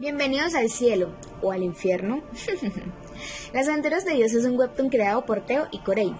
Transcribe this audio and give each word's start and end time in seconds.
Bienvenidos 0.00 0.56
al 0.56 0.70
cielo 0.70 1.12
o 1.40 1.52
al 1.52 1.62
infierno. 1.62 2.20
Las 3.52 3.68
Aventuras 3.68 4.04
de 4.04 4.14
Dios 4.14 4.32
es 4.32 4.44
un 4.44 4.58
webtoon 4.58 4.88
creado 4.88 5.24
por 5.24 5.46
Teo 5.46 5.68
y 5.70 5.78
Corey. 5.78 6.12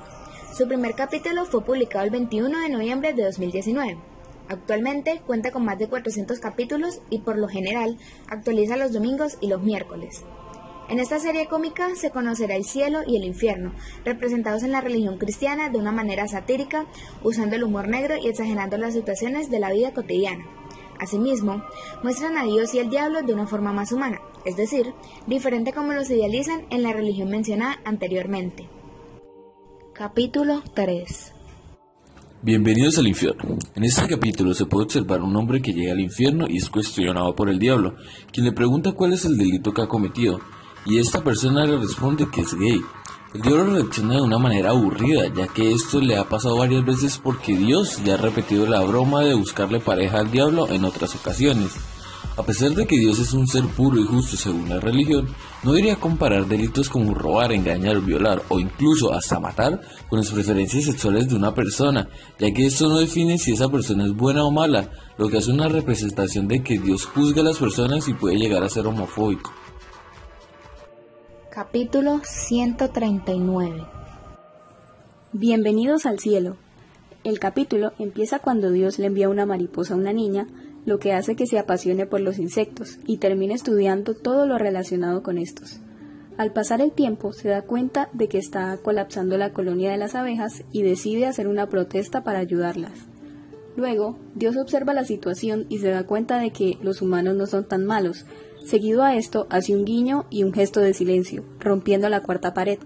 Su 0.57 0.69
primer 0.69 0.95
capítulo 0.95 1.45
fue 1.45 1.65
publicado 1.65 2.05
el 2.05 2.13
21 2.13 2.57
de 2.61 2.69
noviembre 2.69 3.15
de 3.15 3.25
2019. 3.25 3.99
Actualmente 4.49 5.21
cuenta 5.27 5.51
con 5.51 5.65
más 5.65 5.77
de 5.81 5.89
400 5.89 6.39
capítulos 6.39 7.01
y 7.11 7.19
por 7.19 7.37
lo 7.37 7.49
general 7.49 7.99
actualiza 8.29 8.77
los 8.77 8.93
domingos 8.93 9.39
y 9.41 9.49
los 9.49 9.61
miércoles. 9.61 10.23
En 10.89 11.01
esta 11.01 11.19
serie 11.19 11.47
cómica 11.47 11.89
se 11.97 12.11
conocerá 12.11 12.55
el 12.55 12.65
cielo 12.65 13.01
y 13.05 13.17
el 13.17 13.25
infierno, 13.25 13.73
representados 14.05 14.63
en 14.63 14.71
la 14.71 14.83
religión 14.83 15.19
cristiana 15.19 15.69
de 15.69 15.79
una 15.79 15.91
manera 15.91 16.29
satírica, 16.29 16.87
usando 17.25 17.57
el 17.57 17.65
humor 17.65 17.89
negro 17.89 18.15
y 18.17 18.29
exagerando 18.29 18.79
las 18.79 18.95
situaciones 18.95 19.51
de 19.51 19.59
la 19.59 19.73
vida 19.73 19.93
cotidiana. 19.93 20.45
Asimismo, 21.01 21.65
muestran 22.03 22.37
a 22.37 22.45
Dios 22.45 22.75
y 22.75 22.79
el 22.79 22.91
diablo 22.91 23.23
de 23.23 23.35
una 23.35 23.47
forma 23.47 23.73
más 23.73 23.93
humana, 23.93 24.21
es 24.45 24.57
decir, 24.57 24.93
diferente 25.27 25.73
como 25.73 25.93
los 25.93 26.11
idealizan 26.11 26.67
en 26.71 26.83
la 26.83 26.93
religión 26.93 27.29
mencionada 27.29 27.79
anteriormente. 27.85 28.69
Capítulo 29.93 30.63
3 30.75 31.35
Bienvenidos 32.43 32.99
al 32.99 33.07
infierno. 33.07 33.57
En 33.75 33.85
este 33.85 34.07
capítulo 34.07 34.53
se 34.53 34.67
puede 34.67 34.85
observar 34.85 35.23
un 35.23 35.35
hombre 35.35 35.63
que 35.63 35.73
llega 35.73 35.93
al 35.93 36.01
infierno 36.01 36.47
y 36.47 36.59
es 36.59 36.69
cuestionado 36.69 37.35
por 37.35 37.49
el 37.49 37.59
diablo, 37.59 37.95
quien 38.31 38.45
le 38.45 38.53
pregunta 38.53 38.93
cuál 38.93 39.15
es 39.15 39.25
el 39.25 39.39
delito 39.39 39.73
que 39.73 39.81
ha 39.81 39.89
cometido, 39.89 40.41
y 40.85 40.99
esta 40.99 41.25
persona 41.25 41.65
le 41.65 41.79
responde 41.79 42.27
que 42.31 42.43
es 42.43 42.55
gay. 42.55 42.83
El 43.35 43.43
diablo 43.43 43.65
reacciona 43.65 44.15
de 44.15 44.21
una 44.21 44.39
manera 44.39 44.71
aburrida, 44.71 45.27
ya 45.35 45.49
que 45.49 45.73
esto 45.73 46.01
le 46.01 46.17
ha 46.17 46.29
pasado 46.29 46.57
varias 46.57 46.85
veces 46.85 47.19
porque 47.21 47.57
Dios 47.57 48.01
ya 48.05 48.15
ha 48.15 48.17
repetido 48.17 48.65
la 48.65 48.81
broma 48.83 49.23
de 49.23 49.35
buscarle 49.35 49.81
pareja 49.81 50.21
al 50.21 50.31
diablo 50.31 50.69
en 50.69 50.85
otras 50.85 51.17
ocasiones. 51.17 51.73
A 52.37 52.45
pesar 52.45 52.71
de 52.71 52.87
que 52.87 52.97
Dios 52.97 53.19
es 53.19 53.33
un 53.33 53.49
ser 53.49 53.65
puro 53.65 54.01
y 54.01 54.05
justo 54.05 54.37
según 54.37 54.69
la 54.69 54.79
religión, 54.79 55.27
no 55.65 55.73
diría 55.73 55.97
comparar 55.97 56.47
delitos 56.47 56.89
como 56.89 57.13
robar, 57.13 57.51
engañar, 57.51 58.01
violar 58.03 58.41
o 58.51 58.61
incluso 58.61 59.13
hasta 59.13 59.41
matar 59.41 59.81
con 60.09 60.21
las 60.21 60.31
preferencias 60.31 60.85
sexuales 60.85 61.29
de 61.29 61.35
una 61.35 61.53
persona, 61.53 62.09
ya 62.39 62.53
que 62.53 62.67
esto 62.67 62.89
no 62.89 62.99
define 62.99 63.39
si 63.39 63.51
esa 63.51 63.69
persona 63.69 64.05
es 64.05 64.13
buena 64.13 64.45
o 64.45 64.53
mala, 64.53 64.93
lo 65.19 65.29
que 65.29 65.39
hace 65.39 65.51
una 65.51 65.67
representación 65.67 66.47
de 66.47 66.63
que 66.63 66.79
Dios 66.79 67.05
juzga 67.05 67.41
a 67.41 67.47
las 67.47 67.59
personas 67.59 68.07
y 68.07 68.15
puede 68.15 68.37
llegar 68.37 68.63
a 68.63 68.69
ser 68.69 68.87
homofóbico. 68.87 69.53
Capítulo 71.55 72.21
139 72.25 73.87
Bienvenidos 75.33 76.05
al 76.05 76.19
cielo. 76.19 76.57
El 77.23 77.39
capítulo 77.39 77.93
empieza 78.01 78.41
cuando 78.41 78.73
Dios 78.73 78.99
le 78.99 79.07
envía 79.07 79.29
una 79.29 79.47
mariposa 79.47 79.95
a 79.95 79.97
una 79.97 80.13
niña, 80.13 80.49
lo 80.85 80.99
que 80.99 81.13
hace 81.13 81.37
que 81.37 81.47
se 81.47 81.61
apasione 81.61 82.07
por 82.07 82.23
los 82.23 82.41
insectos 82.41 82.99
y 83.07 83.19
termine 83.19 83.55
estudiando 83.55 84.15
todo 84.15 84.49
lo 84.49 84.59
relacionado 84.59 85.23
con 85.23 85.39
estos. 85.39 85.79
Al 86.39 86.53
pasar 86.53 86.81
el 86.81 86.91
tiempo 86.91 87.33
se 87.33 87.51
da 87.51 87.63
cuenta 87.63 88.09
de 88.13 88.27
que 88.27 88.39
está 88.39 88.77
colapsando 88.79 89.39
la 89.39 89.53
colonia 89.53 89.93
de 89.93 89.99
las 89.99 90.17
abejas 90.17 90.65
y 90.73 90.83
decide 90.83 91.27
hacer 91.27 91.47
una 91.47 91.69
protesta 91.69 92.25
para 92.25 92.41
ayudarlas. 92.41 93.07
Luego, 93.77 94.19
Dios 94.35 94.57
observa 94.57 94.95
la 94.95 95.05
situación 95.05 95.67
y 95.69 95.79
se 95.79 95.91
da 95.91 96.07
cuenta 96.07 96.39
de 96.39 96.51
que 96.51 96.79
los 96.83 97.03
humanos 97.03 97.35
no 97.35 97.47
son 97.47 97.65
tan 97.67 97.85
malos, 97.85 98.25
Seguido 98.65 99.03
a 99.03 99.15
esto, 99.15 99.47
hace 99.51 99.77
un 99.77 99.85
guiño 99.85 100.25
y 100.31 100.43
un 100.43 100.55
gesto 100.55 100.81
de 100.81 100.95
silencio, 100.95 101.45
rompiendo 101.61 102.09
la 102.09 102.23
cuarta 102.23 102.55
pared. 102.55 102.79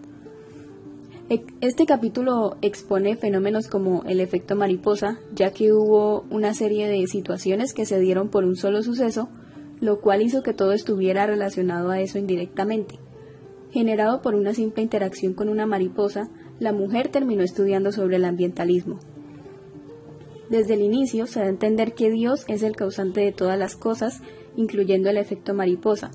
E, 1.31 1.45
este 1.61 1.87
capítulo 1.87 2.57
expone 2.63 3.15
fenómenos 3.15 3.69
como 3.69 4.03
el 4.03 4.19
efecto 4.19 4.57
mariposa, 4.57 5.21
ya 5.33 5.53
que 5.53 5.73
hubo 5.73 6.25
una 6.31 6.53
serie 6.53 6.89
de 6.89 7.07
situaciones 7.07 7.75
que 7.75 7.87
se 7.87 8.01
dieron 8.01 8.29
por 8.29 8.45
un 8.45 8.57
solo 8.57 8.83
suceso, 8.83 9.29
lo 9.81 10.01
cual 10.01 10.21
hizo 10.23 10.43
que 10.43 10.53
todo 10.53 10.73
estuviera 10.73 11.29
relacionado 11.29 11.91
a 11.91 12.01
eso 12.01 12.19
indirectamente. 12.19 12.99
Generado 13.71 14.21
por 14.21 14.35
una 14.35 14.55
simple 14.55 14.83
interacción 14.83 15.33
con 15.33 15.49
una 15.49 15.67
mariposa, 15.67 16.29
la 16.59 16.73
mujer 16.73 17.07
terminó 17.07 17.45
estudiando 17.45 17.93
sobre 17.93 18.17
el 18.17 18.25
ambientalismo. 18.25 18.99
Desde 20.51 20.75
el 20.75 20.83
inicio 20.83 21.27
se 21.27 21.41
da 21.41 21.47
a 21.47 21.51
entender 21.51 21.95
que 21.95 22.11
Dios 22.11 22.45
es 22.49 22.63
el 22.63 22.77
causante 22.77 23.21
de 23.21 23.33
todas 23.33 23.59
las 23.59 23.77
cosas 23.77 24.23
incluyendo 24.59 25.09
el 25.09 25.17
efecto 25.17 25.55
mariposa. 25.55 26.11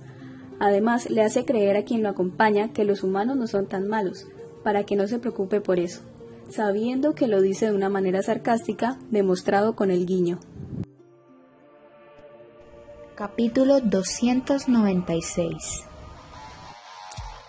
Además, 0.59 1.09
le 1.09 1.23
hace 1.23 1.45
creer 1.45 1.77
a 1.77 1.83
quien 1.83 2.03
lo 2.03 2.09
acompaña 2.09 2.73
que 2.73 2.83
los 2.83 3.03
humanos 3.03 3.38
no 3.38 3.47
son 3.47 3.67
tan 3.67 3.88
malos, 3.88 4.27
para 4.63 4.83
que 4.83 4.97
no 4.97 5.07
se 5.07 5.17
preocupe 5.17 5.61
por 5.61 5.79
eso, 5.79 6.01
sabiendo 6.49 7.16
que 7.16 7.27
lo 7.27 7.41
dice 7.41 7.67
de 7.67 7.73
una 7.73 7.89
manera 7.89 8.21
sarcástica, 8.21 8.99
demostrado 9.09 9.75
con 9.75 9.89
el 9.91 10.05
guiño. 10.05 10.39
Capítulo 13.15 13.79
296 13.79 15.85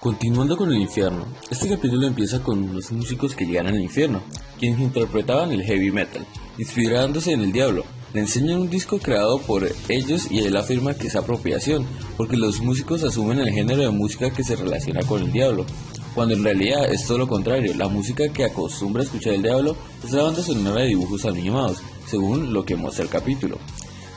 Continuando 0.00 0.56
con 0.56 0.70
el 0.70 0.78
infierno, 0.78 1.26
este 1.50 1.68
capítulo 1.68 2.06
empieza 2.06 2.42
con 2.42 2.62
unos 2.62 2.92
músicos 2.92 3.34
que 3.34 3.46
llegan 3.46 3.68
al 3.68 3.80
infierno, 3.80 4.22
quienes 4.58 4.78
interpretaban 4.78 5.50
el 5.50 5.62
heavy 5.62 5.90
metal, 5.90 6.26
inspirándose 6.58 7.32
en 7.32 7.40
el 7.40 7.52
diablo, 7.52 7.84
le 8.12 8.20
enseñan 8.20 8.60
un 8.60 8.70
disco 8.70 8.98
creado 8.98 9.38
por 9.38 9.68
ellos 9.88 10.30
y 10.30 10.38
él 10.38 10.56
afirma 10.56 10.94
que 10.94 11.08
es 11.08 11.16
apropiación, 11.16 11.84
porque 12.16 12.36
los 12.36 12.60
músicos 12.60 13.02
asumen 13.02 13.40
el 13.40 13.50
género 13.50 13.82
de 13.82 13.90
música 13.90 14.30
que 14.30 14.44
se 14.44 14.54
relaciona 14.54 15.02
con 15.02 15.22
el 15.22 15.32
diablo, 15.32 15.66
cuando 16.14 16.34
en 16.34 16.44
realidad 16.44 16.92
es 16.92 17.06
todo 17.06 17.18
lo 17.18 17.26
contrario, 17.26 17.74
la 17.74 17.88
música 17.88 18.28
que 18.28 18.44
acostumbra 18.44 19.02
a 19.02 19.04
escuchar 19.04 19.34
el 19.34 19.42
diablo 19.42 19.76
es 20.04 20.12
la 20.12 20.22
banda 20.22 20.42
sonora 20.42 20.82
de 20.82 20.88
dibujos 20.88 21.24
animados, 21.24 21.78
según 22.08 22.52
lo 22.52 22.64
que 22.64 22.76
muestra 22.76 23.02
el 23.02 23.10
capítulo. 23.10 23.58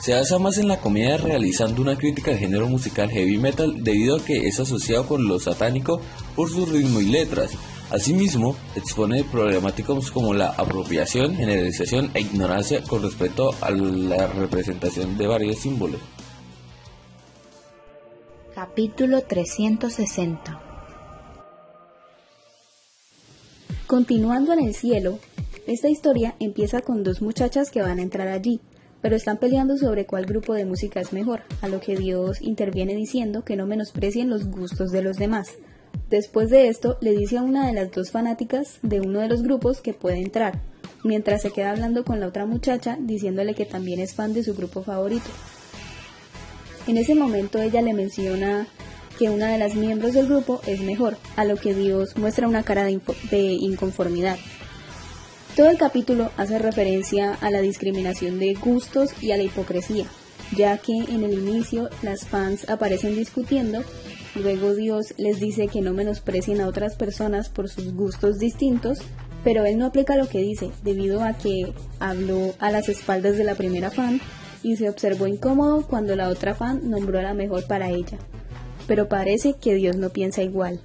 Se 0.00 0.14
basa 0.14 0.38
más 0.38 0.58
en 0.58 0.68
la 0.68 0.80
comedia 0.80 1.16
realizando 1.16 1.82
una 1.82 1.98
crítica 1.98 2.30
al 2.30 2.38
género 2.38 2.68
musical 2.68 3.10
heavy 3.10 3.36
metal 3.36 3.82
debido 3.82 4.16
a 4.16 4.24
que 4.24 4.46
es 4.46 4.60
asociado 4.60 5.08
con 5.08 5.26
lo 5.26 5.40
satánico 5.40 6.00
por 6.36 6.48
su 6.48 6.66
ritmo 6.66 7.00
y 7.00 7.06
letras, 7.06 7.50
Asimismo, 7.90 8.54
expone 8.76 9.24
problemáticas 9.24 10.10
como 10.10 10.34
la 10.34 10.50
apropiación, 10.50 11.34
generalización 11.36 12.10
e 12.12 12.20
ignorancia 12.20 12.82
con 12.82 13.02
respecto 13.02 13.54
a 13.62 13.70
la 13.70 14.26
representación 14.26 15.16
de 15.16 15.26
varios 15.26 15.58
símbolos. 15.58 16.00
Capítulo 18.54 19.22
360 19.22 20.60
Continuando 23.86 24.52
en 24.52 24.60
el 24.66 24.74
cielo, 24.74 25.18
esta 25.66 25.88
historia 25.88 26.34
empieza 26.40 26.82
con 26.82 27.02
dos 27.02 27.22
muchachas 27.22 27.70
que 27.70 27.80
van 27.80 28.00
a 28.00 28.02
entrar 28.02 28.28
allí, 28.28 28.60
pero 29.00 29.16
están 29.16 29.38
peleando 29.38 29.78
sobre 29.78 30.04
cuál 30.04 30.26
grupo 30.26 30.52
de 30.52 30.66
música 30.66 31.00
es 31.00 31.14
mejor, 31.14 31.44
a 31.62 31.68
lo 31.68 31.80
que 31.80 31.96
Dios 31.96 32.42
interviene 32.42 32.94
diciendo 32.94 33.44
que 33.44 33.56
no 33.56 33.64
menosprecien 33.64 34.28
los 34.28 34.44
gustos 34.44 34.90
de 34.90 35.02
los 35.02 35.16
demás. 35.16 35.56
Después 36.10 36.48
de 36.48 36.68
esto, 36.68 36.96
le 37.02 37.12
dice 37.12 37.36
a 37.36 37.42
una 37.42 37.66
de 37.66 37.74
las 37.74 37.90
dos 37.90 38.10
fanáticas 38.10 38.78
de 38.82 39.00
uno 39.00 39.20
de 39.20 39.28
los 39.28 39.42
grupos 39.42 39.82
que 39.82 39.92
puede 39.92 40.18
entrar, 40.18 40.58
mientras 41.04 41.42
se 41.42 41.50
queda 41.50 41.70
hablando 41.70 42.02
con 42.04 42.18
la 42.18 42.28
otra 42.28 42.46
muchacha 42.46 42.96
diciéndole 42.98 43.54
que 43.54 43.66
también 43.66 44.00
es 44.00 44.14
fan 44.14 44.32
de 44.32 44.42
su 44.42 44.54
grupo 44.54 44.82
favorito. 44.82 45.28
En 46.86 46.96
ese 46.96 47.14
momento 47.14 47.60
ella 47.60 47.82
le 47.82 47.92
menciona 47.92 48.66
que 49.18 49.28
una 49.28 49.48
de 49.48 49.58
las 49.58 49.74
miembros 49.74 50.14
del 50.14 50.28
grupo 50.28 50.62
es 50.66 50.80
mejor, 50.80 51.18
a 51.36 51.44
lo 51.44 51.56
que 51.56 51.74
Dios 51.74 52.16
muestra 52.16 52.48
una 52.48 52.62
cara 52.62 52.84
de, 52.84 53.00
de 53.30 53.42
inconformidad. 53.42 54.38
Todo 55.56 55.68
el 55.68 55.76
capítulo 55.76 56.30
hace 56.38 56.58
referencia 56.58 57.34
a 57.34 57.50
la 57.50 57.60
discriminación 57.60 58.38
de 58.38 58.54
gustos 58.54 59.10
y 59.20 59.32
a 59.32 59.36
la 59.36 59.42
hipocresía, 59.42 60.06
ya 60.56 60.78
que 60.78 60.92
en 60.92 61.22
el 61.24 61.34
inicio 61.34 61.90
las 62.00 62.26
fans 62.26 62.66
aparecen 62.70 63.14
discutiendo 63.14 63.82
Luego 64.42 64.74
Dios 64.74 65.14
les 65.16 65.40
dice 65.40 65.66
que 65.68 65.80
no 65.80 65.92
menosprecien 65.92 66.60
a 66.60 66.68
otras 66.68 66.94
personas 66.94 67.48
por 67.48 67.68
sus 67.68 67.92
gustos 67.92 68.38
distintos, 68.38 69.00
pero 69.42 69.64
él 69.64 69.78
no 69.78 69.86
aplica 69.86 70.16
lo 70.16 70.28
que 70.28 70.38
dice, 70.38 70.70
debido 70.84 71.22
a 71.22 71.32
que 71.32 71.72
habló 71.98 72.54
a 72.60 72.70
las 72.70 72.88
espaldas 72.88 73.36
de 73.36 73.44
la 73.44 73.56
primera 73.56 73.90
fan 73.90 74.20
y 74.62 74.76
se 74.76 74.88
observó 74.88 75.26
incómodo 75.26 75.86
cuando 75.86 76.14
la 76.14 76.28
otra 76.28 76.54
fan 76.54 76.88
nombró 76.88 77.18
a 77.18 77.22
la 77.22 77.34
mejor 77.34 77.66
para 77.66 77.90
ella. 77.90 78.18
Pero 78.86 79.08
parece 79.08 79.54
que 79.54 79.74
Dios 79.74 79.96
no 79.96 80.10
piensa 80.10 80.42
igual. 80.42 80.80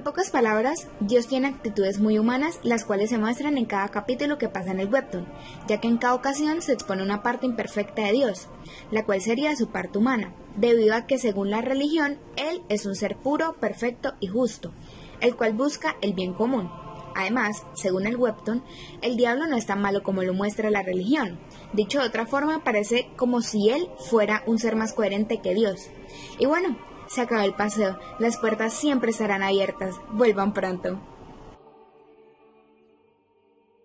En 0.00 0.04
pocas 0.04 0.30
palabras, 0.30 0.88
Dios 1.00 1.26
tiene 1.26 1.48
actitudes 1.48 2.00
muy 2.00 2.18
humanas, 2.18 2.58
las 2.62 2.86
cuales 2.86 3.10
se 3.10 3.18
muestran 3.18 3.58
en 3.58 3.66
cada 3.66 3.90
capítulo 3.90 4.38
que 4.38 4.48
pasa 4.48 4.70
en 4.70 4.80
el 4.80 4.90
webtoon, 4.90 5.26
ya 5.68 5.78
que 5.78 5.88
en 5.88 5.98
cada 5.98 6.14
ocasión 6.14 6.62
se 6.62 6.72
expone 6.72 7.02
una 7.02 7.22
parte 7.22 7.44
imperfecta 7.44 8.06
de 8.06 8.12
Dios, 8.12 8.48
la 8.90 9.04
cual 9.04 9.20
sería 9.20 9.54
su 9.56 9.68
parte 9.68 9.98
humana, 9.98 10.32
debido 10.56 10.94
a 10.94 11.06
que 11.06 11.18
según 11.18 11.50
la 11.50 11.60
religión, 11.60 12.16
Él 12.36 12.62
es 12.70 12.86
un 12.86 12.94
ser 12.94 13.18
puro, 13.18 13.56
perfecto 13.60 14.14
y 14.20 14.28
justo, 14.28 14.72
el 15.20 15.36
cual 15.36 15.52
busca 15.52 15.96
el 16.00 16.14
bien 16.14 16.32
común. 16.32 16.70
Además, 17.14 17.66
según 17.74 18.06
el 18.06 18.16
webtoon, 18.16 18.64
el 19.02 19.18
diablo 19.18 19.48
no 19.48 19.58
es 19.58 19.66
tan 19.66 19.82
malo 19.82 20.02
como 20.02 20.22
lo 20.22 20.32
muestra 20.32 20.70
la 20.70 20.82
religión. 20.82 21.38
Dicho 21.74 22.00
de 22.00 22.06
otra 22.06 22.24
forma, 22.24 22.64
parece 22.64 23.10
como 23.16 23.42
si 23.42 23.68
él 23.68 23.90
fuera 23.98 24.44
un 24.46 24.58
ser 24.58 24.76
más 24.76 24.94
coherente 24.94 25.42
que 25.42 25.54
Dios. 25.54 25.90
Y 26.38 26.46
bueno, 26.46 26.78
se 27.10 27.20
acaba 27.20 27.44
el 27.44 27.54
paseo. 27.54 27.98
Las 28.20 28.38
puertas 28.38 28.72
siempre 28.72 29.10
estarán 29.10 29.42
abiertas. 29.42 30.00
Vuelvan 30.12 30.52
pronto. 30.52 31.00